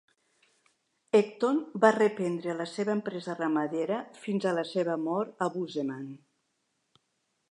[1.19, 6.09] Ecton va reprendre la seva empresa ramadera fins a la seva mort a Bozeman.